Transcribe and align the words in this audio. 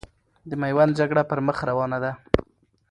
د 0.49 0.51
میوند 0.61 0.97
جګړه 0.99 1.23
پرمخ 1.29 1.57
روانه 1.69 1.97
ده. 2.03 2.11